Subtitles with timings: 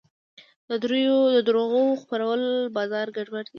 [0.69, 0.71] د
[1.47, 2.43] دروغو خپرول
[2.77, 3.49] بازار ګډوډوي.